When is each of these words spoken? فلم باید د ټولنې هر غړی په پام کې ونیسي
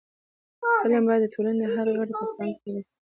فلم 0.81 1.03
باید 1.07 1.21
د 1.23 1.27
ټولنې 1.33 1.65
هر 1.73 1.87
غړی 1.97 2.13
په 2.19 2.25
پام 2.35 2.49
کې 2.59 2.67
ونیسي 2.71 2.95